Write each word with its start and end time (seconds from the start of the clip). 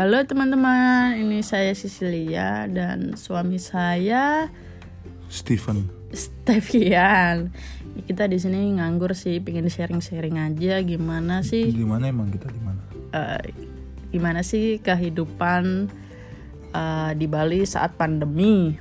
Halo 0.00 0.24
teman-teman, 0.24 1.12
ini 1.12 1.44
saya 1.44 1.76
Sisilia 1.76 2.64
dan 2.72 3.20
suami 3.20 3.60
saya 3.60 4.48
Steven. 5.28 5.92
Stevian. 6.08 7.52
Kita 8.08 8.24
di 8.24 8.40
sini 8.40 8.80
nganggur 8.80 9.12
sih, 9.12 9.44
pengen 9.44 9.68
sharing-sharing 9.68 10.40
aja 10.40 10.80
gimana 10.80 11.44
sih, 11.44 11.68
Di 11.68 11.84
mana 11.84 12.08
emang 12.08 12.32
kita 12.32 12.48
di 12.48 12.60
mana? 12.64 12.80
eh, 13.12 13.52
gimana 14.08 14.40
sih 14.40 14.80
kehidupan 14.80 15.92
eh, 16.72 17.10
di 17.20 17.28
Bali 17.28 17.68
saat 17.68 17.92
pandemi. 18.00 18.72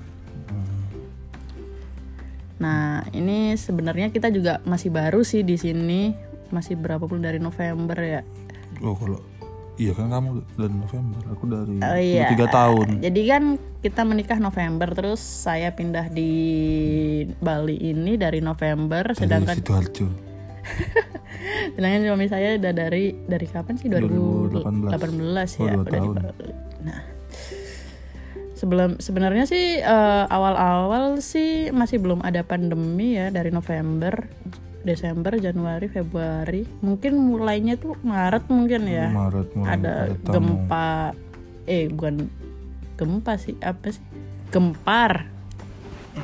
Nah, 2.64 3.04
ini 3.12 3.60
sebenarnya 3.60 4.16
kita 4.16 4.32
juga 4.32 4.64
masih 4.64 4.88
baru 4.88 5.28
sih 5.28 5.44
di 5.44 5.60
sini, 5.60 6.16
masih 6.56 6.80
berapa 6.80 7.04
bulan 7.04 7.28
dari 7.28 7.44
November 7.44 8.00
ya. 8.00 8.24
Oh 8.80 8.96
kalau 8.96 9.20
iya 9.80 9.96
kan 9.96 10.12
kamu 10.12 10.44
dari 10.60 10.76
November, 10.76 11.22
aku 11.32 11.44
dari 11.48 11.76
Oh 11.80 11.98
iya. 11.98 12.28
tiga 12.36 12.52
tahun. 12.52 13.00
Jadi 13.00 13.22
kan 13.26 13.44
kita 13.80 14.02
menikah 14.04 14.38
November 14.38 14.92
terus 14.92 15.24
saya 15.24 15.72
pindah 15.72 16.12
di 16.12 16.34
Bali 17.40 17.80
ini 17.80 18.20
dari 18.20 18.44
November 18.44 19.16
Dari 19.16 19.20
sedangkan 19.24 19.56
sidoarjo. 19.56 20.08
sedangkan 21.80 22.02
suami 22.04 22.28
saya 22.28 22.60
udah 22.60 22.74
dari 22.76 23.16
dari 23.26 23.48
kapan 23.48 23.80
sih 23.80 23.88
2018 23.88 24.92
2018. 24.92 25.64
ya 25.64 25.64
Oh, 25.64 25.66
dua 25.66 25.82
udah 25.82 25.88
di 25.88 25.96
tahun. 25.96 26.16
Bali. 26.20 26.54
Nah 26.84 27.00
sebelum 28.60 29.00
sebenarnya 29.00 29.48
sih 29.48 29.80
eh, 29.80 30.26
awal-awal 30.28 31.24
sih 31.24 31.72
masih 31.72 32.04
belum 32.04 32.20
ada 32.28 32.44
pandemi 32.44 33.16
ya 33.16 33.32
dari 33.32 33.56
November 33.56 34.28
Desember 34.84 35.36
Januari 35.36 35.92
Februari. 35.92 36.64
Mungkin 36.80 37.14
mulainya 37.20 37.76
tuh 37.76 38.00
Maret 38.00 38.48
mungkin 38.48 38.88
ya. 38.88 39.12
Maret 39.12 39.48
mulai 39.56 39.76
ada 39.76 39.94
gempa. 40.24 41.12
Eh 41.68 41.92
bukan 41.92 42.32
gempa 42.96 43.36
sih 43.36 43.56
apa 43.60 43.92
sih? 43.92 44.04
Gempar 44.50 45.28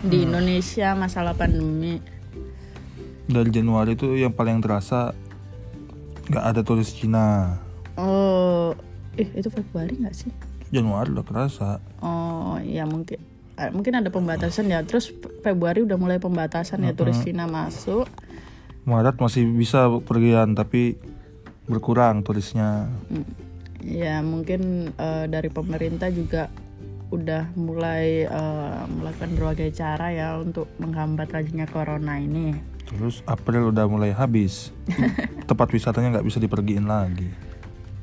di 0.02 0.24
Indonesia 0.24 0.96
masalah 0.96 1.36
pandemi. 1.36 2.00
Dari 3.26 3.50
Januari 3.52 3.98
itu 3.98 4.14
yang 4.16 4.34
paling 4.34 4.62
terasa 4.64 5.14
nggak 6.26 6.46
ada 6.46 6.62
turis 6.66 6.90
Cina. 6.94 7.62
oh 7.96 8.76
eh 9.16 9.30
itu 9.40 9.48
Februari 9.48 9.96
nggak 9.96 10.16
sih? 10.16 10.32
Januari 10.74 11.16
udah 11.16 11.26
kerasa. 11.26 11.80
oh 12.04 12.60
ya 12.60 12.84
mungkin 12.84 13.22
eh, 13.56 13.72
mungkin 13.72 14.04
ada 14.04 14.10
pembatasan 14.10 14.68
ya. 14.68 14.82
Terus 14.84 15.14
Februari 15.46 15.86
udah 15.86 15.96
mulai 15.96 16.18
pembatasan 16.18 16.84
ya 16.84 16.92
turis 16.92 17.22
Cina 17.22 17.46
masuk 17.46 18.10
Maret 18.86 19.18
masih 19.18 19.50
bisa 19.50 19.90
pergian 20.06 20.54
tapi 20.54 20.98
berkurang 21.66 22.22
turisnya. 22.22 22.86
Hmm, 23.10 23.26
ya 23.82 24.22
mungkin 24.22 24.94
eh, 24.94 25.26
dari 25.26 25.50
pemerintah 25.50 26.14
juga 26.14 26.48
udah 27.10 27.54
mulai 27.58 28.30
eh, 28.30 28.82
melakukan 28.90 29.34
berbagai 29.34 29.74
cara 29.74 30.14
ya 30.14 30.38
untuk 30.38 30.70
menghambat 30.78 31.34
lajunya 31.34 31.66
corona 31.70 32.18
ini 32.22 32.76
Terus 32.86 33.26
April 33.26 33.74
udah 33.74 33.90
mulai 33.90 34.14
habis. 34.14 34.70
Tempat 35.50 35.68
wisatanya 35.74 36.18
nggak 36.18 36.28
bisa 36.30 36.38
dipergiin 36.38 36.86
lagi. 36.86 37.30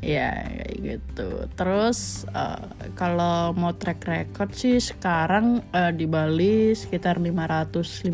Ya 0.03 0.35
kayak 0.35 0.75
gitu. 0.83 1.47
Terus 1.55 2.27
eh, 2.35 2.91
kalau 2.99 3.55
mau 3.55 3.71
track 3.71 4.03
record 4.03 4.51
sih 4.51 4.83
sekarang 4.83 5.63
eh, 5.71 5.95
di 5.95 6.11
Bali 6.11 6.75
sekitar 6.75 7.23
557 7.23 8.11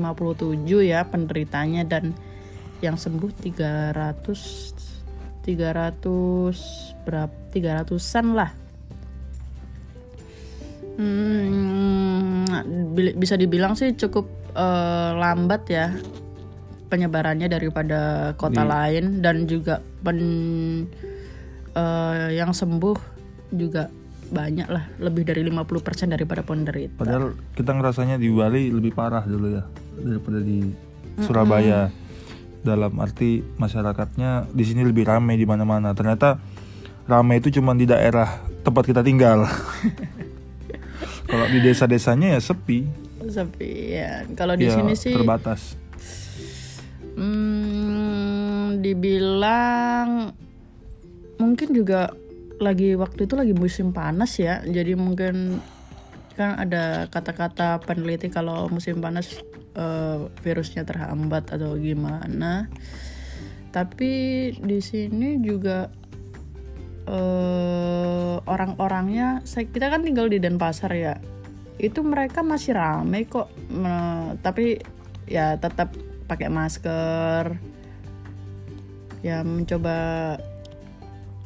ya 0.84 1.08
penderitanya 1.08 1.88
dan 1.88 2.12
yang 2.80 2.94
sembuh 2.94 3.30
300 3.42 4.88
300 5.48 7.08
berapa 7.08 7.32
300-an 7.48 8.26
lah. 8.36 8.50
Hmm, 10.98 12.44
bi- 12.92 13.16
bisa 13.16 13.38
dibilang 13.38 13.72
sih 13.72 13.96
cukup 13.96 14.28
eh, 14.52 15.10
lambat 15.16 15.62
ya 15.70 15.94
penyebarannya 16.92 17.48
daripada 17.48 18.32
kota 18.34 18.66
lain 18.66 19.22
dan 19.24 19.46
juga 19.48 19.80
pen 20.04 20.18
eh, 21.72 22.28
yang 22.36 22.50
sembuh 22.52 22.98
juga 23.54 23.88
banyak 24.28 24.68
lah 24.68 24.84
lebih 25.00 25.24
dari 25.24 25.40
50% 25.40 26.12
daripada 26.12 26.44
penderita 26.44 27.00
Padahal 27.00 27.32
kita 27.56 27.72
ngerasanya 27.72 28.20
di 28.20 28.28
Bali 28.28 28.68
lebih 28.68 28.92
parah 28.92 29.24
dulu 29.24 29.56
ya 29.56 29.64
daripada 29.96 30.44
di 30.44 30.68
Surabaya. 31.24 31.88
Dalam 32.62 32.94
arti 32.98 33.40
masyarakatnya 33.56 34.50
di 34.50 34.64
sini 34.66 34.82
lebih 34.82 35.06
ramai 35.06 35.38
di 35.38 35.46
mana-mana. 35.46 35.94
Ternyata 35.94 36.38
ramai 37.08 37.40
itu 37.40 37.54
cuma 37.54 37.72
di 37.72 37.86
daerah 37.86 38.42
tempat 38.66 38.84
kita 38.84 39.00
tinggal. 39.00 39.46
Kalau 41.28 41.46
di 41.52 41.60
desa-desanya 41.60 42.34
ya 42.34 42.40
sepi, 42.40 43.08
sepi 43.28 43.98
ya 43.98 44.24
kalau 44.32 44.54
di 44.56 44.66
ya 44.66 44.74
sini 44.80 44.94
sih 44.96 45.14
terbatas. 45.14 45.76
hmm, 47.18 48.80
dibilang 48.80 50.32
mungkin 51.38 51.68
juga 51.74 52.14
lagi 52.58 52.98
waktu 52.98 53.26
itu 53.28 53.34
lagi 53.38 53.54
musim 53.54 53.94
panas 53.94 54.34
ya 54.38 54.62
jadi 54.66 54.98
mungkin 54.98 55.62
kan 56.34 56.58
ada 56.58 57.06
kata-kata 57.10 57.82
peneliti 57.82 58.30
kalau 58.30 58.70
musim 58.70 59.02
panas 59.02 59.42
eh, 59.78 60.18
virusnya 60.42 60.82
terhambat 60.82 61.54
atau 61.54 61.78
gimana. 61.78 62.66
Tapi 63.70 64.12
di 64.58 64.78
sini 64.82 65.38
juga 65.38 65.86
eh, 67.06 68.36
orang-orangnya 68.42 69.46
kita 69.46 69.86
kan 69.86 70.02
tinggal 70.02 70.26
di 70.26 70.42
Denpasar 70.42 70.90
ya. 70.92 71.14
Itu 71.78 72.02
mereka 72.02 72.42
masih 72.42 72.74
ramai 72.74 73.22
kok 73.30 73.54
Me- 73.70 74.34
tapi 74.42 74.82
ya 75.30 75.54
tetap 75.54 75.94
pakai 76.26 76.50
masker. 76.50 77.54
Ya 79.22 79.42
mencoba 79.46 80.38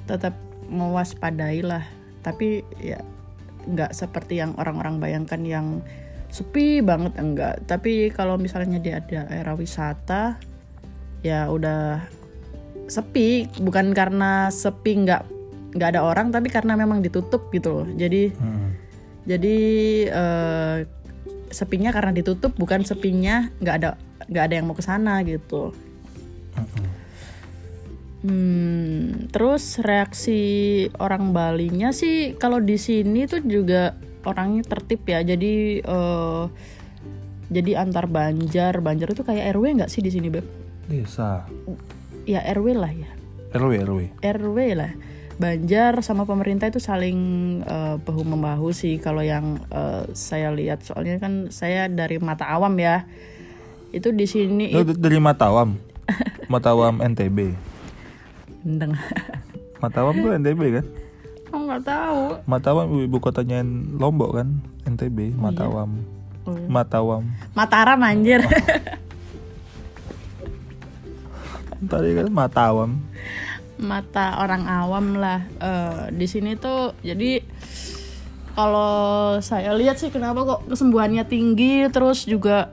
tetap 0.08 0.36
mewaspadai 0.72 1.60
lah. 1.60 1.84
Tapi 2.24 2.64
ya 2.80 3.00
nggak 3.62 3.94
seperti 3.94 4.42
yang 4.42 4.56
orang-orang 4.58 4.98
bayangkan 4.98 5.42
yang 5.46 5.66
sepi 6.32 6.80
banget 6.80 7.12
enggak. 7.20 7.60
Tapi 7.68 8.08
kalau 8.08 8.40
misalnya 8.40 8.80
di 8.80 8.88
ada 8.88 9.28
daerah 9.28 9.52
wisata 9.52 10.40
ya 11.20 11.46
udah 11.52 12.00
sepi. 12.88 13.52
Bukan 13.60 13.92
karena 13.92 14.48
sepi 14.48 15.04
nggak 15.04 15.22
nggak 15.76 15.88
ada 15.92 16.00
orang 16.04 16.32
tapi 16.32 16.48
karena 16.48 16.72
memang 16.74 17.04
ditutup 17.04 17.52
gitu 17.52 17.84
loh. 17.84 17.86
Jadi 17.92 18.32
Hmm. 18.32 18.72
jadi 19.28 19.58
eh, 20.08 20.76
sepinya 21.52 21.92
karena 21.92 22.16
ditutup 22.16 22.56
bukan 22.56 22.80
sepinya 22.82 23.52
nggak 23.60 23.76
ada 23.76 23.90
nggak 24.26 24.44
ada 24.48 24.54
yang 24.56 24.66
mau 24.66 24.74
ke 24.74 24.82
sana 24.82 25.20
gitu. 25.22 25.76
Hmm, 28.22 29.26
terus 29.34 29.82
reaksi 29.82 30.40
orang 31.02 31.34
Balinya 31.34 31.90
sih 31.90 32.38
kalau 32.38 32.62
di 32.62 32.78
sini 32.78 33.26
tuh 33.26 33.42
juga 33.42 33.98
orangnya 34.24 34.62
tertib 34.66 35.02
ya. 35.06 35.20
Jadi 35.22 35.82
eh, 35.82 36.44
jadi 37.52 37.84
antar 37.84 38.08
Banjar, 38.08 38.80
Banjar 38.80 39.12
itu 39.12 39.22
kayak 39.22 39.52
RW 39.52 39.82
nggak 39.82 39.92
sih 39.92 40.00
di 40.00 40.08
sini 40.08 40.32
beb? 40.32 40.46
Desa, 40.88 41.46
Ya 42.24 42.42
RW 42.54 42.74
lah 42.74 42.92
ya, 42.92 43.10
RW 43.54 43.72
RW. 43.86 44.00
RW 44.22 44.58
lah. 44.78 44.92
Banjar 45.40 45.98
sama 46.06 46.22
pemerintah 46.22 46.70
itu 46.70 46.78
saling 46.78 47.18
eh, 47.66 47.96
bahu 48.00 48.22
membahu 48.24 48.70
sih 48.72 48.96
kalau 49.02 49.20
yang 49.20 49.60
eh, 49.68 50.08
saya 50.16 50.54
lihat. 50.54 50.86
Soalnya 50.86 51.18
kan 51.20 51.52
saya 51.52 51.90
dari 51.90 52.16
mata 52.22 52.48
awam 52.48 52.72
ya. 52.78 53.04
Itu 53.92 54.08
di 54.16 54.24
sini 54.24 54.72
Lu 54.72 54.88
dari 54.88 55.20
Matawam, 55.20 55.76
Matawam 56.52 57.04
NTB. 57.04 57.52
Endeng. 58.64 58.96
Matawam 59.82 60.14
tuh 60.16 60.32
NTB 60.38 60.60
kan? 60.80 60.86
Oh 61.72 61.80
nggak 61.80 61.88
tahu. 61.88 62.22
Matawam 62.44 62.84
ibu 63.00 63.16
kotanya 63.16 63.64
Lombok 63.96 64.36
kan? 64.36 64.60
NTB, 64.84 65.32
Matawam. 65.40 66.04
Oh, 66.44 66.52
iya. 66.52 66.68
Matawam. 66.68 67.32
Mataram 67.56 67.96
anjir. 68.04 68.44
Tadi 71.88 72.08
kan 72.12 72.28
Matawam. 72.28 73.00
mata 73.82 74.38
orang 74.38 74.70
awam 74.70 75.18
lah 75.18 75.42
Eh, 75.58 76.14
di 76.14 76.28
sini 76.28 76.54
tuh 76.54 76.94
jadi 77.02 77.42
kalau 78.52 79.40
saya 79.42 79.74
lihat 79.74 79.98
sih 79.98 80.12
kenapa 80.12 80.44
kok 80.44 80.70
kesembuhannya 80.70 81.26
tinggi 81.26 81.90
terus 81.90 82.22
juga 82.22 82.70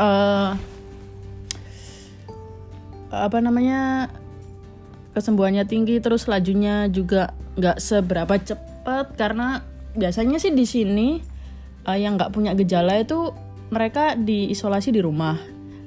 eh 0.00 0.50
apa 3.10 3.38
namanya 3.42 4.08
kesembuhannya 5.12 5.66
tinggi 5.68 6.00
terus 6.00 6.24
lajunya 6.24 6.88
juga 6.88 7.36
nggak 7.58 7.78
seberapa 7.82 8.34
cepat 8.38 9.14
karena 9.18 9.64
biasanya 9.96 10.38
sih 10.38 10.54
di 10.54 10.66
sini 10.68 11.08
eh, 11.86 11.98
yang 11.98 12.14
nggak 12.14 12.30
punya 12.30 12.54
gejala 12.54 13.00
itu 13.00 13.34
mereka 13.70 14.14
diisolasi 14.18 14.94
di 14.94 15.00
rumah 15.02 15.38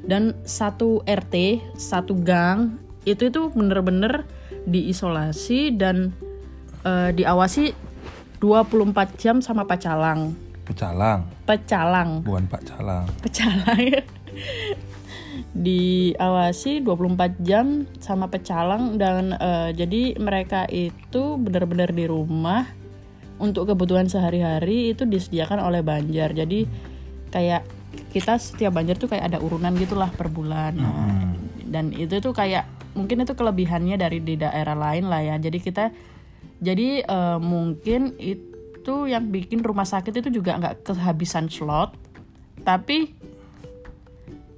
dan 0.04 0.36
satu 0.44 1.04
RT 1.08 1.64
satu 1.80 2.20
gang 2.20 2.80
itu 3.04 3.32
itu 3.32 3.52
bener-bener 3.52 4.28
diisolasi 4.68 5.76
dan 5.76 6.12
eh, 6.84 7.12
diawasi 7.16 7.76
24 8.44 9.16
jam 9.16 9.40
sama 9.40 9.64
Pacalang. 9.64 10.36
Pecalang, 10.68 11.24
Pecalang. 11.48 12.24
bukan 12.24 12.44
Pak 12.48 12.62
Calang. 12.68 13.08
Pecalang. 13.24 14.04
Diawasi 15.54 16.82
24 16.82 17.38
jam 17.46 17.86
sama 18.02 18.26
Pecalang 18.26 18.98
dan 18.98 19.38
eh, 19.38 19.70
jadi 19.78 20.18
mereka 20.18 20.66
itu 20.66 21.38
benar-benar 21.38 21.94
di 21.94 22.10
rumah 22.10 22.66
untuk 23.38 23.70
kebutuhan 23.70 24.10
sehari-hari 24.10 24.98
itu 24.98 25.06
disediakan 25.06 25.62
oleh 25.62 25.86
Banjar. 25.86 26.34
Jadi 26.34 26.66
kayak 27.30 27.66
kita 28.10 28.42
setiap 28.42 28.74
Banjar 28.74 28.98
tuh 28.98 29.10
kayak 29.10 29.30
ada 29.30 29.38
urunan 29.42 29.74
gitulah 29.78 30.10
per 30.10 30.30
bulan. 30.34 30.74
Nah, 30.74 31.34
dan 31.70 31.94
itu 31.94 32.18
tuh 32.18 32.34
kayak 32.34 32.66
mungkin 32.94 33.26
itu 33.26 33.34
kelebihannya 33.34 33.98
dari 33.98 34.22
di 34.22 34.38
daerah 34.38 34.74
lain 34.74 35.10
lah 35.10 35.22
ya. 35.22 35.36
Jadi 35.38 35.58
kita 35.62 35.94
jadi 36.62 37.06
eh, 37.06 37.40
mungkin 37.42 38.18
itu 38.18 38.96
yang 39.06 39.30
bikin 39.30 39.62
rumah 39.62 39.86
sakit 39.86 40.24
itu 40.24 40.30
juga 40.42 40.58
nggak 40.58 40.94
kehabisan 40.94 41.50
slot, 41.50 41.94
tapi 42.64 43.12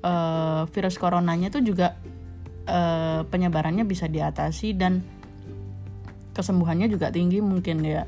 eh, 0.05 0.61
virus 0.69 0.95
coronanya 1.01 1.49
itu 1.49 1.65
juga 1.65 1.97
eh, 2.69 3.25
penyebarannya 3.25 3.83
bisa 3.89 4.05
diatasi 4.05 4.77
dan 4.77 5.01
kesembuhannya 6.37 6.91
juga 6.91 7.09
tinggi 7.09 7.41
mungkin 7.41 7.81
ya. 7.81 8.05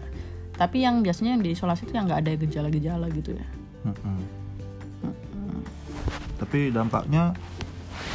Tapi 0.58 0.86
yang 0.86 1.02
biasanya 1.02 1.38
yang 1.38 1.44
diisolasi 1.46 1.90
itu 1.90 1.94
yang 1.98 2.06
nggak 2.10 2.22
ada 2.22 2.32
gejala-gejala 2.38 3.08
gitu 3.14 3.34
ya. 3.34 3.48
Mm-mm. 3.88 4.20
Tapi 6.38 6.70
dampaknya 6.70 7.34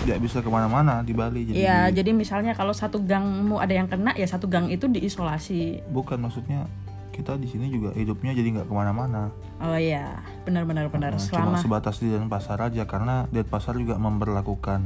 tidak 0.03 0.19
bisa 0.19 0.39
ke 0.43 0.51
mana-mana 0.51 1.01
di 1.07 1.15
Bali. 1.15 1.47
Jadi 1.47 1.57
Ya, 1.63 1.87
jadi 1.95 2.11
misalnya 2.11 2.53
kalau 2.59 2.75
satu 2.75 2.99
gangmu 2.99 3.63
ada 3.63 3.71
yang 3.71 3.87
kena 3.87 4.15
ya 4.19 4.27
satu 4.27 4.51
gang 4.51 4.69
itu 4.69 4.91
diisolasi. 4.91 5.87
bukan 5.95 6.19
maksudnya 6.19 6.67
kita 7.13 7.37
di 7.37 7.45
sini 7.45 7.69
juga 7.69 7.93
hidupnya 7.93 8.33
jadi 8.33 8.49
nggak 8.51 8.67
ke 8.67 8.75
mana-mana. 8.75 9.29
Oh 9.59 9.77
iya, 9.77 10.17
benar-benar 10.43 10.89
benar. 10.89 11.13
Nah, 11.13 11.21
Cuma 11.21 11.53
Selama 11.53 11.57
sebatas 11.57 11.97
di 11.97 12.09
Denpasar 12.09 12.59
aja 12.59 12.83
karena 12.83 13.29
Denpasar 13.29 13.77
juga 13.77 13.95
memperlakukan 13.97 14.81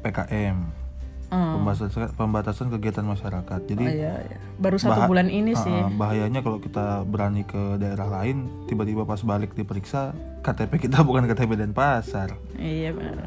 PKM 0.00 0.86
Hmm. 1.26 1.58
pembatasan 1.58 1.90
pembatasan 2.14 2.66
kegiatan 2.70 3.02
masyarakat. 3.02 3.60
Jadi 3.66 3.82
Oh 3.82 3.90
iya, 3.90 4.14
iya. 4.22 4.38
Baru 4.56 4.78
satu 4.78 4.94
Bah- 4.96 5.10
bulan 5.10 5.26
ini 5.26 5.52
sih. 5.52 5.74
uh, 5.74 5.90
bahayanya 5.90 6.38
kalau 6.38 6.62
kita 6.62 7.02
berani 7.02 7.42
ke 7.42 7.58
daerah 7.76 8.06
lain 8.06 8.46
tiba-tiba 8.64 9.02
pas 9.02 9.18
balik 9.20 9.50
diperiksa 9.52 10.14
KTP 10.40 10.78
kita 10.80 11.02
bukan 11.02 11.26
KTP 11.26 11.58
Denpasar. 11.58 12.30
Iya 12.54 12.94
benar. 12.94 13.26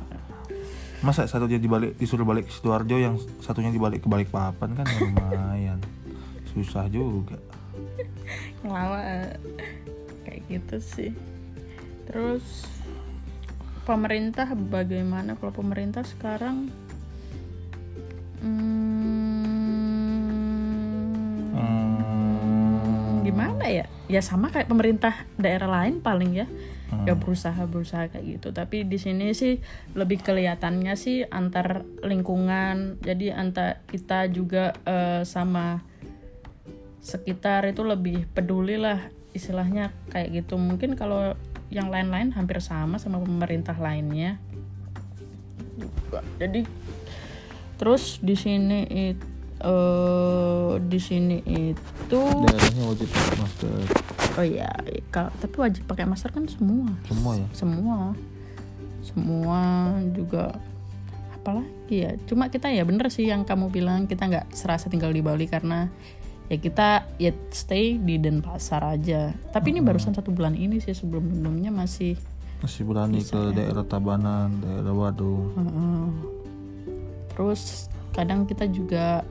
Masa 1.00 1.28
satunya 1.28 1.60
dibalik 1.60 1.96
disuruh 1.96 2.24
balik 2.24 2.48
ke 2.48 2.54
Sidoarjo 2.54 2.96
yang 2.96 3.16
satunya 3.40 3.68
dibalik 3.68 4.00
ke 4.00 4.08
Balikpapan 4.08 4.70
kan 4.74 4.86
ya 4.86 5.00
lumayan. 5.06 5.80
Susah 6.50 6.88
juga. 6.88 7.36
Lama 8.68 9.00
eh, 9.02 9.34
kayak 10.26 10.42
gitu 10.50 10.78
sih. 10.82 11.12
Terus 12.10 12.66
pemerintah 13.86 14.46
bagaimana 14.54 15.34
kalau 15.38 15.54
pemerintah 15.54 16.06
sekarang 16.06 16.70
hmm, 18.46 19.10
Hmm, 21.50 23.26
gimana 23.26 23.66
ya? 23.66 23.86
Ya 24.10 24.22
sama 24.22 24.50
kayak 24.54 24.70
pemerintah 24.70 25.26
daerah 25.38 25.70
lain 25.70 26.02
paling 26.02 26.46
ya. 26.46 26.48
Hmm. 26.90 27.06
Ya 27.06 27.14
berusaha 27.14 27.62
berusaha 27.70 28.10
kayak 28.10 28.26
gitu. 28.40 28.50
Tapi 28.50 28.86
di 28.86 28.98
sini 28.98 29.34
sih 29.38 29.62
lebih 29.94 30.22
kelihatannya 30.26 30.94
sih 30.98 31.26
antar 31.30 31.86
lingkungan. 32.02 32.98
Jadi 33.02 33.30
antar 33.30 33.86
kita 33.86 34.30
juga 34.30 34.74
eh, 34.86 35.22
sama 35.26 35.82
sekitar 37.00 37.68
itu 37.68 37.82
lebih 37.84 38.28
peduli 38.32 38.76
lah 38.76 39.10
istilahnya 39.32 39.92
kayak 40.12 40.44
gitu. 40.44 40.60
Mungkin 40.60 41.00
kalau 41.00 41.36
yang 41.70 41.94
lain-lain 41.94 42.34
hampir 42.34 42.60
sama 42.60 42.98
sama 42.98 43.22
pemerintah 43.22 43.78
lainnya. 43.78 44.42
Jadi 46.42 46.66
terus 47.80 48.20
di 48.20 48.36
sini 48.36 48.84
it, 48.92 49.20
eh, 49.64 50.72
di 50.84 51.00
sini 51.00 51.40
itu 51.48 52.22
daerahnya 52.44 52.84
wajib 52.92 53.08
pakai 53.08 53.36
masker 53.40 53.80
oh 54.36 54.46
ya 54.46 54.72
kalau 55.12 55.32
tapi 55.40 55.56
wajib 55.60 55.84
pakai 55.88 56.06
masker 56.08 56.32
kan 56.36 56.44
semua 56.48 56.92
semua 57.08 57.32
ya. 57.40 57.48
semua 57.56 57.98
semua 59.00 59.62
juga 60.12 60.60
apalagi 61.40 61.96
ya 62.04 62.12
cuma 62.28 62.52
kita 62.52 62.68
ya 62.68 62.84
bener 62.84 63.08
sih 63.08 63.32
yang 63.32 63.48
kamu 63.48 63.72
bilang 63.72 64.12
kita 64.12 64.28
nggak 64.28 64.52
serasa 64.52 64.92
tinggal 64.92 65.16
di 65.16 65.24
Bali 65.24 65.48
karena 65.48 65.88
ya 66.50 66.58
kita 66.58 66.88
ya 67.16 67.32
stay 67.50 67.96
di 67.96 68.18
Denpasar 68.18 68.82
aja 68.84 69.32
tapi 69.54 69.70
ini 69.70 69.80
barusan 69.80 70.12
satu 70.12 70.34
bulan 70.34 70.54
ini 70.54 70.82
sih 70.82 70.92
sebelum 70.92 71.30
sebelumnya 71.30 71.70
masih 71.70 72.18
Masih 72.60 72.84
berani 72.84 73.24
ke 73.24 73.40
ya. 73.40 73.56
daerah 73.56 73.86
Tabanan, 73.88 74.60
daerah. 74.60 74.92
Heeh. 75.56 76.06
terus 77.32 77.88
kadang 78.12 78.44
kita 78.44 78.68
juga 78.68 79.24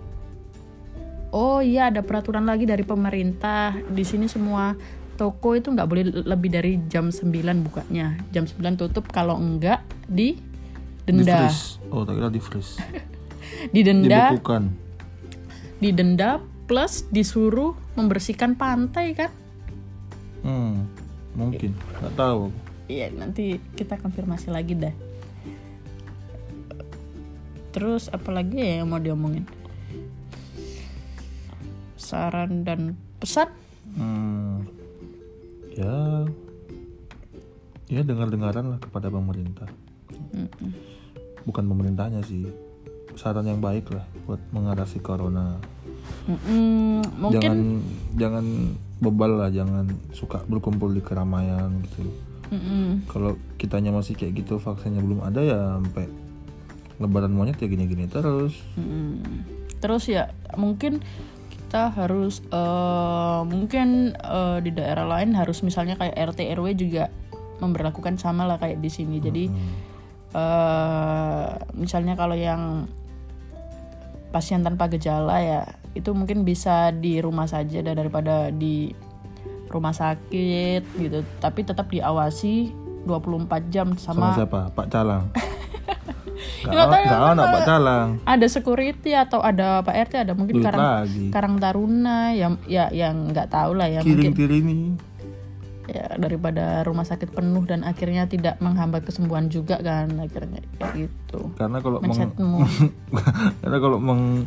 oh 1.29 1.61
iya 1.61 1.93
ada 1.93 2.01
peraturan 2.01 2.49
lagi 2.49 2.65
dari 2.65 2.81
pemerintah 2.81 3.77
di 3.85 4.01
sini 4.01 4.31
semua 4.31 4.73
toko 5.19 5.53
itu 5.53 5.69
nggak 5.69 5.89
boleh 5.91 6.05
lebih 6.25 6.49
dari 6.49 6.73
jam 6.87 7.11
9 7.11 7.29
bukanya 7.61 8.17
jam 8.31 8.47
9 8.47 8.57
tutup 8.79 9.11
kalau 9.11 9.37
enggak 9.37 9.83
di 10.07 10.39
Di 11.03 11.13
denda 11.19 11.49
freeze. 11.49 11.83
Oh, 11.89 12.05
tak 12.05 12.17
kira 12.17 12.29
di 12.29 12.41
freeze. 12.41 12.79
didenda 13.75 14.31
Dibekukan. 14.31 14.63
didenda 15.81 16.31
plus 16.69 17.09
disuruh 17.09 17.73
membersihkan 17.97 18.55
pantai 18.55 19.17
kan 19.17 19.33
Hmm, 20.39 20.87
mungkin. 21.35 21.75
Nggak 21.99 22.15
tahu. 22.15 22.53
iya 22.87 23.11
nanti 23.11 23.57
kita 23.75 23.99
konfirmasi 23.99 24.49
lagi 24.49 24.73
dah 24.73 24.95
terus 27.69 28.09
apalagi 28.09 28.57
ya 28.57 28.81
yang 28.81 28.89
mau 28.89 28.97
diomongin 28.97 29.45
saran 31.95 32.63
dan 32.63 32.95
pesan 33.19 33.49
Hmm, 33.89 34.63
ya, 35.73 36.23
ya 37.89 38.01
dengar-dengaran 38.01 38.69
lah 38.69 38.79
kepada 38.79 39.09
pemerintah. 39.09 39.67
Bukan 41.43 41.65
pemerintahnya 41.65 42.21
sih. 42.23 42.47
Saran 43.17 43.49
yang 43.49 43.59
baik 43.59 43.91
lah 43.91 44.05
buat 44.23 44.39
mengatasi 44.53 45.01
corona. 45.01 45.57
Mungkin 46.29 47.33
Jangan 47.41 47.59
jangan 48.21 48.47
bebal 49.01 49.33
lah, 49.41 49.49
jangan 49.49 49.89
suka 50.13 50.45
berkumpul 50.45 50.93
di 50.93 51.01
keramaian 51.01 51.73
gitu. 51.89 52.05
Mm-mm. 52.53 53.09
Kalau 53.09 53.37
kitanya 53.57 53.93
masih 53.93 54.17
kayak 54.17 54.45
gitu, 54.45 54.61
vaksinnya 54.61 55.01
belum 55.01 55.25
ada 55.25 55.41
ya 55.41 55.61
sampai 55.81 56.09
lebaran 56.99 57.33
monyet 57.33 57.57
ya 57.63 57.71
gini-gini 57.71 58.11
terus. 58.11 58.59
Mm-mm. 58.75 59.47
terus 59.79 60.11
ya 60.11 60.35
mungkin 60.59 60.99
kita 61.55 61.95
harus 61.95 62.43
eh, 62.51 63.41
mungkin 63.47 64.19
eh, 64.19 64.59
di 64.65 64.75
daerah 64.75 65.07
lain 65.07 65.39
harus 65.39 65.63
misalnya 65.63 65.95
kayak 65.95 66.35
RT 66.35 66.59
RW 66.59 66.67
juga 66.75 67.15
memberlakukan 67.63 68.19
sama 68.19 68.43
lah 68.43 68.59
kayak 68.59 68.83
di 68.83 68.91
sini 68.91 69.23
jadi 69.23 69.45
eh, 70.35 71.49
misalnya 71.79 72.19
kalau 72.19 72.35
yang 72.35 72.91
pasien 74.29 74.61
tanpa 74.61 74.89
gejala 74.93 75.41
ya 75.41 75.63
itu 75.97 76.13
mungkin 76.13 76.45
bisa 76.45 76.93
di 76.93 77.19
rumah 77.19 77.49
saja 77.49 77.81
daripada 77.81 78.53
di 78.53 78.93
rumah 79.69 79.93
sakit 79.93 80.83
gitu 80.97 81.25
tapi 81.41 81.61
tetap 81.65 81.89
diawasi 81.93 82.73
24 83.05 83.73
jam 83.73 83.97
Sama 83.97 84.33
sama 84.33 84.37
siapa? 84.37 84.61
Pak 84.77 84.87
Calang. 84.93 85.25
Gak, 86.59 86.71
ada 86.71 87.45
Pak 87.51 87.63
Calang. 87.67 88.09
ada 88.23 88.47
security 88.47 89.11
atau 89.11 89.43
ada 89.43 89.83
Pak 89.83 89.95
RT 90.11 90.15
ada 90.29 90.33
mungkin 90.39 90.61
Duit 90.61 90.65
karang 90.67 91.03
lagi. 91.03 91.27
Karang 91.35 91.55
Taruna 91.59 92.31
yang 92.35 92.63
ya 92.69 92.91
yang 92.95 93.35
nggak 93.35 93.51
tahu 93.51 93.75
lah 93.75 93.91
ya 93.91 94.01
Kiring 94.07 94.31
mungkin 94.31 94.33
tirini. 94.39 94.81
Ya 95.89 96.15
daripada 96.15 96.85
rumah 96.85 97.03
sakit 97.03 97.33
penuh 97.33 97.65
dan 97.65 97.81
akhirnya 97.81 98.29
tidak 98.29 98.61
menghambat 98.61 99.09
kesembuhan 99.09 99.49
juga 99.49 99.81
kan 99.81 100.13
akhirnya 100.21 100.61
kayak 100.77 101.09
gitu 101.09 101.49
Karena 101.57 101.81
kalau 101.81 101.99
meng- 101.99 102.37
karena 103.65 103.79
kalau 103.81 103.99
meng- 103.99 104.47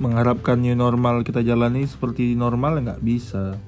mengharapkan 0.00 0.56
new 0.56 0.72
normal 0.72 1.20
kita 1.20 1.44
jalani 1.44 1.84
seperti 1.84 2.32
normal 2.32 2.80
ya 2.80 2.80
nggak 2.88 3.04
bisa. 3.04 3.60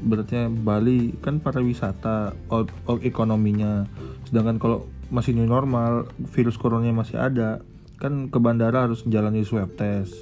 Berarti 0.00 0.48
Bali 0.48 1.12
kan 1.20 1.36
pariwisata, 1.36 2.32
out, 2.48 2.72
out 2.88 3.04
ekonominya. 3.04 3.84
Sedangkan 4.24 4.56
kalau 4.56 4.88
masih 5.12 5.36
new 5.36 5.44
normal, 5.44 6.08
virus 6.32 6.56
coronanya 6.56 6.96
masih 6.96 7.20
ada, 7.20 7.60
kan 8.00 8.32
ke 8.32 8.38
bandara 8.40 8.88
harus 8.88 9.04
menjalani 9.04 9.44
swab 9.44 9.68
test. 9.76 10.16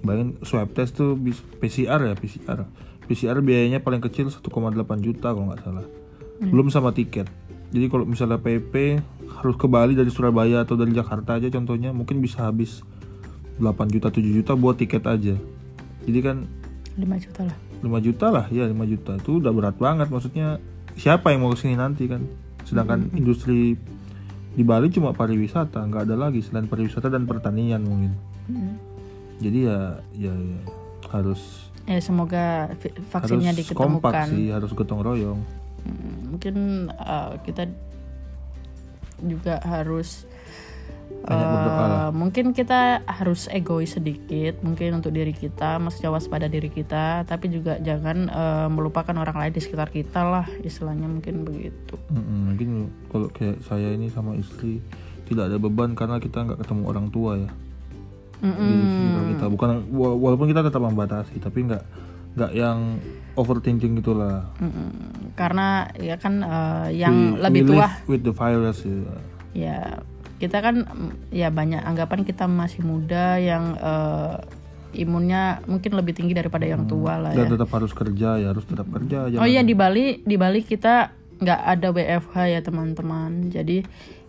Bayangin 0.00 0.40
swab 0.40 0.72
test 0.72 0.96
tuh 0.96 1.20
PCR 1.60 2.00
ya 2.00 2.16
PCR. 2.16 2.64
PCR 3.04 3.38
biayanya 3.44 3.80
paling 3.84 4.00
kecil 4.00 4.32
1,8 4.32 4.44
juta 5.04 5.32
kalau 5.32 5.50
nggak 5.52 5.62
salah. 5.62 5.86
Belum 6.40 6.68
sama 6.72 6.90
tiket. 6.90 7.28
Jadi 7.74 7.86
kalau 7.90 8.06
misalnya 8.06 8.38
PP 8.38 9.02
harus 9.40 9.56
ke 9.58 9.66
Bali 9.66 9.98
dari 9.98 10.08
Surabaya 10.08 10.62
atau 10.62 10.78
dari 10.78 10.94
Jakarta 10.94 11.36
aja 11.36 11.50
contohnya 11.50 11.90
mungkin 11.90 12.22
bisa 12.22 12.46
habis 12.46 12.86
8 13.58 13.66
juta 13.90 14.08
7 14.08 14.22
juta 14.22 14.52
buat 14.54 14.78
tiket 14.78 15.04
aja. 15.04 15.34
Jadi 16.04 16.18
kan 16.22 16.44
5 16.94 17.24
juta 17.26 17.40
lah 17.46 17.56
5 17.82 18.06
juta 18.06 18.26
lah 18.30 18.46
ya 18.48 18.64
5 18.70 18.92
juta 18.92 19.12
itu 19.18 19.30
udah 19.42 19.52
berat 19.52 19.76
banget 19.76 20.08
maksudnya 20.08 20.62
siapa 20.94 21.34
yang 21.34 21.42
mau 21.44 21.52
ke 21.52 21.58
sini 21.66 21.74
nanti 21.74 22.06
kan 22.06 22.22
sedangkan 22.64 23.10
industri 23.18 23.76
di 24.54 24.62
Bali 24.62 24.88
cuma 24.94 25.10
pariwisata 25.10 25.82
nggak 25.90 26.06
ada 26.06 26.16
lagi 26.16 26.40
selain 26.40 26.70
pariwisata 26.70 27.10
dan 27.10 27.26
pertanian 27.26 27.82
mungkin 27.84 28.14
Mm. 28.44 28.76
jadi 29.40 29.58
ya 29.64 29.78
ya, 30.20 30.32
ya 30.36 30.60
harus 31.08 31.72
Ya 31.84 32.00
semoga 32.00 32.72
vaksinnya 33.12 33.52
harus 33.52 33.68
kompak 33.76 34.12
diketemukan. 34.12 34.28
sih 34.32 34.44
harus 34.48 34.70
gotong 34.72 35.00
royong. 35.04 35.40
Hmm, 35.84 36.32
mungkin 36.32 36.54
uh, 36.96 37.36
kita 37.44 37.68
juga 39.20 39.60
harus 39.62 40.24
uh, 41.28 42.08
mungkin 42.12 42.52
kita 42.56 43.04
harus 43.04 43.48
egois 43.52 43.96
sedikit 43.96 44.60
mungkin 44.64 45.00
untuk 45.00 45.12
diri 45.12 45.32
kita 45.32 45.80
maksudnya 45.80 46.12
waspada 46.12 46.48
diri 46.48 46.68
kita 46.68 47.24
tapi 47.24 47.52
juga 47.52 47.80
jangan 47.80 48.28
uh, 48.28 48.68
melupakan 48.68 49.14
orang 49.16 49.36
lain 49.36 49.52
di 49.54 49.60
sekitar 49.60 49.88
kita 49.92 50.24
lah 50.24 50.46
istilahnya 50.64 51.08
mungkin 51.08 51.44
begitu. 51.44 51.96
Mm-mm, 52.12 52.38
mungkin 52.52 52.68
kalau 53.12 53.28
kayak 53.32 53.60
saya 53.64 53.92
ini 53.92 54.08
sama 54.08 54.36
istri 54.36 54.80
tidak 55.24 55.52
ada 55.52 55.56
beban 55.56 55.96
karena 55.96 56.20
kita 56.20 56.44
nggak 56.44 56.60
ketemu 56.64 56.82
orang 56.84 57.06
tua 57.08 57.32
ya 57.40 57.50
Mm-mm. 58.40 58.58
di 58.58 58.74
sekitar 58.84 59.22
kita 59.30 59.44
bukan 59.48 59.68
wa- 59.90 60.16
walaupun 60.16 60.46
kita 60.46 60.62
tetap 60.62 60.80
membatasi 60.80 61.38
tapi 61.38 61.66
nggak 61.66 61.82
nggak 62.34 62.50
yang 62.50 62.98
overthinking 63.34 63.94
gitulah 63.94 64.50
Mm-mm. 64.58 64.88
karena 65.34 65.86
ya 65.96 66.16
kan 66.16 66.40
uh, 66.40 66.88
yang 66.88 67.34
We- 67.34 67.40
lebih 67.40 67.62
we 67.62 67.68
tua 67.70 67.86
with 68.06 68.22
the 68.22 68.32
virus 68.32 68.82
ya. 68.82 69.14
ya 69.54 69.78
kita 70.34 70.58
kan 70.58 70.82
mm, 70.82 71.30
ya 71.30 71.48
banyak 71.48 71.78
anggapan 71.78 72.26
kita 72.26 72.44
masih 72.44 72.82
muda 72.82 73.38
yang 73.38 73.78
uh, 73.78 74.42
imunnya 74.92 75.58
mungkin 75.64 75.94
lebih 75.94 76.14
tinggi 76.14 76.32
daripada 76.32 76.62
yang 76.64 76.86
tua 76.86 77.18
lah 77.18 77.30
ya 77.30 77.42
dan 77.42 77.54
tetap 77.54 77.70
harus 77.70 77.90
kerja 77.90 78.38
ya 78.38 78.50
harus 78.50 78.62
tetap 78.62 78.86
kerja 78.88 79.26
Oh 79.26 79.30
jangan 79.30 79.46
iya 79.46 79.62
di 79.62 79.74
Bali 79.74 80.22
di 80.22 80.34
Bali 80.34 80.62
kita 80.62 81.10
nggak 81.34 81.60
ada 81.60 81.90
WFH 81.90 82.34
ya 82.46 82.60
teman-teman. 82.62 83.50
Jadi 83.50 83.82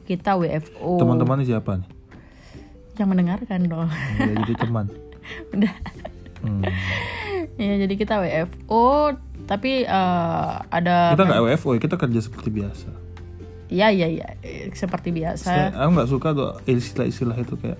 kita 0.05 0.33
WFO. 0.33 0.97
teman-teman 0.97 1.41
siapa 1.41 1.77
nih 1.77 1.89
yang 2.99 3.09
mendengarkan 3.11 3.59
dong. 3.67 3.89
ya, 4.19 4.33
jadi 4.45 4.53
teman 4.55 4.85
Udah. 5.55 5.73
Hmm. 6.45 6.61
ya 7.57 7.73
jadi 7.81 7.93
kita 7.97 8.21
WFO 8.21 9.17
tapi 9.49 9.81
eh, 9.81 10.53
ada 10.69 11.17
kita 11.17 11.25
nggak 11.25 11.41
WFO 11.41 11.69
ya, 11.73 11.79
kita 11.81 11.95
kerja 11.97 12.19
seperti 12.21 12.49
biasa 12.53 12.89
ya 13.69 13.89
ya 13.89 14.05
ya 14.05 14.27
eh, 14.45 14.69
seperti 14.73 15.09
biasa. 15.09 15.49
Saya, 15.49 15.67
aku 15.73 15.89
nggak 15.97 16.09
suka 16.09 16.27
tuh 16.37 16.49
istilah-istilah 16.69 17.37
itu 17.41 17.57
kayak 17.57 17.79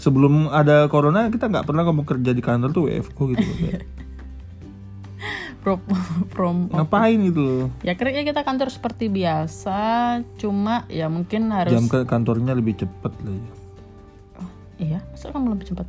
sebelum 0.00 0.50
ada 0.50 0.88
corona 0.90 1.30
kita 1.30 1.46
nggak 1.46 1.66
pernah 1.68 1.86
ngomong 1.86 2.06
kerja 2.08 2.34
di 2.34 2.42
kantor 2.42 2.70
tuh 2.74 2.82
WFO 2.88 3.22
gitu 3.36 3.46
kayak, 3.62 3.84
Pro, 5.60 5.76
prom, 6.32 6.72
ngapain 6.72 7.20
gitu 7.20 7.40
loh 7.44 7.66
ya 7.84 7.92
kerja 7.92 8.24
kita 8.24 8.40
kantor 8.48 8.72
seperti 8.72 9.12
biasa 9.12 9.78
cuma 10.40 10.88
ya 10.88 11.12
mungkin 11.12 11.52
harus 11.52 11.76
jam 11.76 11.84
ke 11.84 12.08
kantornya 12.08 12.56
lebih 12.56 12.80
cepet 12.80 13.12
lah 13.20 13.36
ya 13.36 13.52
iya. 14.80 14.98
Masa 15.12 15.30
kamu 15.30 15.52
lebih 15.54 15.68
cepat? 15.70 15.86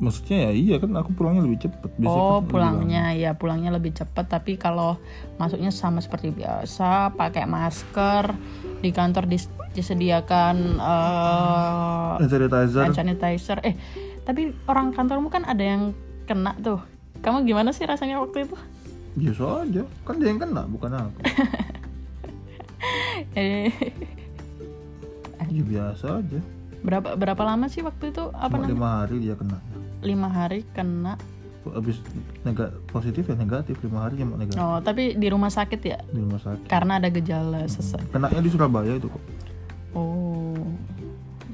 Maksudnya 0.00 0.48
ya 0.48 0.52
iya 0.56 0.74
kan 0.80 0.96
aku 0.96 1.12
pulangnya 1.12 1.44
lebih 1.44 1.60
cepet 1.60 1.90
Biasanya 2.00 2.08
Oh 2.08 2.40
kan 2.40 2.40
lebih 2.40 2.50
pulangnya. 2.56 3.04
ya 3.12 3.30
pulangnya 3.36 3.70
lebih 3.76 3.92
cepat. 3.92 4.32
Tapi 4.32 4.56
kalau 4.56 4.96
masuknya 5.36 5.68
sama 5.68 6.00
seperti 6.00 6.32
biasa 6.32 7.12
pakai 7.14 7.44
masker 7.44 8.32
di 8.80 8.90
kantor 8.96 9.28
dis- 9.28 9.52
disediakan 9.76 10.80
lama. 10.80 12.16
sanitizer. 12.24 12.82
hand 12.88 12.96
sanitizer. 12.96 13.60
Eh 13.60 13.76
tapi 14.24 14.56
orang 14.64 14.96
kantormu 14.96 15.28
kan 15.28 15.44
ada 15.44 15.60
yang 15.60 15.92
kena 16.24 16.56
tuh. 16.56 16.80
Kamu 17.20 17.44
gimana 17.44 17.76
sih 17.76 17.84
rasanya 17.84 18.24
waktu 18.24 18.48
itu? 18.48 18.56
Biasa 19.20 19.68
aja. 19.68 19.82
Kan 20.08 20.16
dia 20.16 20.32
yang 20.32 20.40
kena 20.40 20.64
bukan 20.64 20.96
aku. 20.96 21.20
Eh, 23.36 23.68
ya 25.52 25.62
biasa 25.62 26.24
aja 26.24 26.40
berapa 26.80 27.16
berapa 27.16 27.42
lama 27.44 27.68
sih 27.68 27.84
waktu 27.84 28.12
itu? 28.12 28.32
Apa 28.32 28.56
cuma 28.56 28.66
namanya? 28.66 28.72
lima 28.72 28.88
hari 29.02 29.16
dia 29.20 29.34
kena. 29.36 29.58
Lima 30.00 30.28
hari 30.32 30.60
kena. 30.72 31.14
Habis 31.60 32.00
nega 32.40 32.72
positif 32.88 33.28
ya 33.28 33.36
negatif 33.36 33.76
lima 33.84 34.08
hari 34.08 34.16
cuma 34.16 34.40
negatif 34.40 34.56
oh 34.56 34.80
tapi 34.80 35.12
di 35.12 35.28
rumah 35.28 35.52
sakit 35.52 35.80
ya? 35.84 36.00
Di 36.08 36.20
rumah 36.20 36.40
sakit. 36.40 36.66
Karena 36.66 36.96
ada 36.96 37.08
gejala 37.12 37.68
sesak. 37.68 38.00
Kenanya 38.08 38.40
di 38.40 38.50
Surabaya 38.50 38.96
itu 38.96 39.12
kok. 39.12 39.22
Oh. 39.92 40.56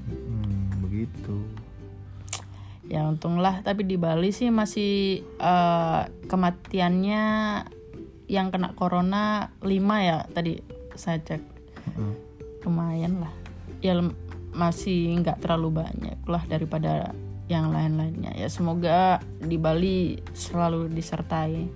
Hmm, 0.07 0.71
begitu. 0.87 1.43
Ya 2.87 3.03
untunglah. 3.11 3.67
Tapi 3.67 3.83
di 3.83 3.99
Bali 3.99 4.31
sih 4.31 4.47
masih 4.55 5.27
eh, 5.27 6.03
kematiannya 6.31 7.23
yang 8.27 8.51
kena 8.51 8.75
corona 8.75 9.55
5 9.63 9.71
ya 10.03 10.27
tadi 10.31 10.59
saya 10.95 11.19
cek. 11.23 11.43
Heeh. 11.87 12.15
lumayan 12.67 13.23
lah. 13.23 13.31
Ya 13.79 13.95
masih 14.57 15.21
nggak 15.21 15.45
terlalu 15.45 15.85
banyak 15.85 16.19
lah 16.25 16.43
daripada 16.49 17.13
yang 17.47 17.71
lain-lainnya. 17.71 18.35
Ya 18.35 18.49
semoga 18.51 19.21
di 19.39 19.55
Bali 19.61 20.19
selalu 20.33 20.91
disertai. 20.91 21.69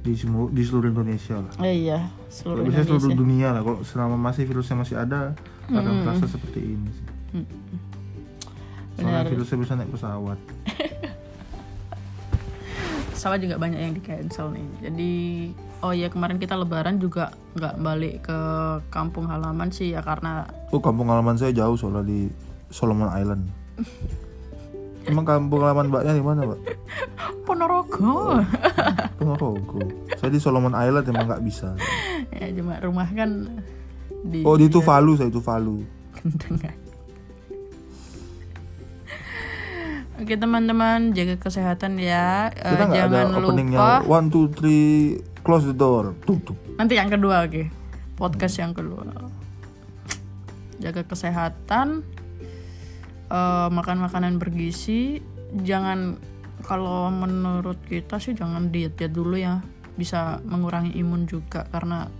Di 0.00 0.16
semua 0.16 0.48
di 0.48 0.64
seluruh 0.64 0.88
Indonesia 0.88 1.36
lah. 1.38 1.52
Eh, 1.60 1.86
iya 1.86 2.08
seluruh 2.32 2.64
bisa 2.64 2.82
seluruh 2.88 3.12
Indonesia. 3.12 3.20
dunia 3.20 3.48
lah 3.52 3.60
kalau 3.62 3.80
selama 3.84 4.16
masih 4.16 4.48
virusnya 4.48 4.76
masih 4.80 4.96
ada 4.96 5.36
akan 5.68 5.92
terasa 6.02 6.26
seperti 6.26 6.60
ini 6.64 6.90
sih. 6.90 7.06
Soalnya 8.96 9.22
Benar. 9.22 9.32
virusnya 9.32 9.58
bisa 9.60 9.72
naik 9.76 9.90
pesawat 9.94 10.38
pesawat 13.20 13.44
juga 13.44 13.60
banyak 13.60 13.76
yang 13.76 13.92
di 13.92 14.00
cancel 14.00 14.48
nih. 14.48 14.64
Jadi 14.80 15.12
oh 15.84 15.92
ya 15.92 16.08
kemarin 16.08 16.40
kita 16.40 16.56
lebaran 16.56 16.96
juga 16.96 17.36
nggak 17.52 17.76
balik 17.76 18.24
ke 18.24 18.40
kampung 18.88 19.28
halaman 19.28 19.68
sih 19.68 19.92
ya 19.92 20.00
karena 20.00 20.48
oh 20.72 20.80
kampung 20.80 21.12
halaman 21.12 21.36
saya 21.36 21.52
jauh 21.52 21.76
soalnya 21.76 22.08
di 22.08 22.32
Solomon 22.72 23.12
Island. 23.12 23.44
Emang 25.04 25.28
kampung 25.28 25.60
halaman 25.60 25.92
mbaknya 25.92 26.16
di 26.16 26.24
mana 26.24 26.48
mbak 26.48 26.64
Ponorogo. 27.44 28.40
Ponorogo. 29.20 29.84
Saya 30.16 30.32
di 30.32 30.40
Solomon 30.40 30.72
Island 30.72 31.04
emang 31.12 31.28
nggak 31.28 31.44
bisa. 31.44 31.76
Ya 32.32 32.48
cuma 32.56 32.80
rumah 32.80 33.04
kan 33.12 33.60
di 34.24 34.40
oh 34.48 34.56
di 34.56 34.72
Tuvalu 34.72 35.20
saya 35.20 35.28
Tuvalu. 35.28 35.84
Oke 40.20 40.36
teman-teman 40.36 41.16
jaga 41.16 41.40
kesehatan 41.40 41.96
ya. 41.96 42.52
Kita 42.52 42.92
ada 42.92 43.08
jangan 43.08 43.40
openingnya 43.40 43.80
lupa 43.80 43.96
one 44.04 44.28
two 44.28 44.52
three 44.52 45.16
close 45.40 45.64
the 45.64 45.72
door. 45.72 46.12
Tutup. 46.28 46.60
Nanti 46.76 47.00
yang 47.00 47.08
kedua 47.08 47.48
oke. 47.48 47.72
Podcast 48.20 48.60
yang 48.60 48.76
kedua. 48.76 49.08
Jaga 50.76 51.08
kesehatan. 51.08 52.04
Eh, 53.32 53.68
makan 53.72 53.96
makanan 54.04 54.36
bergizi. 54.36 55.24
Jangan 55.56 56.20
kalau 56.68 57.08
menurut 57.08 57.80
kita 57.88 58.20
sih 58.20 58.36
jangan 58.36 58.68
diet 58.68 59.00
diet 59.00 59.16
dulu 59.16 59.40
ya. 59.40 59.64
Bisa 59.96 60.44
mengurangi 60.44 61.00
imun 61.00 61.24
juga 61.24 61.64
karena 61.72 62.12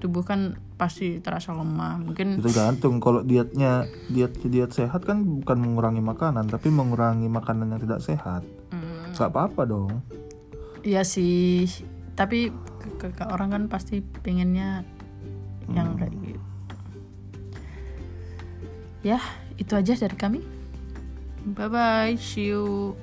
tubuh 0.00 0.24
kan 0.24 0.56
pasti 0.80 1.20
terasa 1.20 1.52
lemah. 1.52 2.00
Mungkin 2.00 2.40
itu 2.40 2.50
gantung 2.50 2.98
kalau 2.98 3.20
dietnya 3.20 3.84
diet 4.08 4.34
diet 4.40 4.72
sehat 4.72 5.04
kan 5.04 5.20
bukan 5.22 5.60
mengurangi 5.60 6.00
makanan 6.00 6.48
tapi 6.48 6.72
mengurangi 6.72 7.28
makanan 7.28 7.76
yang 7.76 7.80
tidak 7.84 8.00
sehat. 8.00 8.42
Mm, 8.72 9.12
nggak 9.12 9.30
apa-apa 9.30 9.62
dong. 9.68 10.00
Iya 10.80 11.04
sih, 11.04 11.68
tapi 12.16 12.48
ke, 12.96 13.12
ke- 13.12 13.28
orang 13.28 13.52
kan 13.52 13.62
pasti 13.68 14.00
pengennya 14.00 14.80
yang 15.76 15.94
kayak 16.00 16.16
gitu. 16.24 16.40
Ya, 19.04 19.20
itu 19.60 19.72
aja 19.76 19.92
dari 19.92 20.16
kami. 20.16 20.40
Bye 21.52 21.68
bye, 21.68 22.12
see 22.16 22.52
you 22.52 22.96